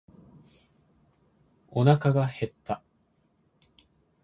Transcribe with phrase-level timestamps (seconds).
[1.67, 2.81] おなかが減った。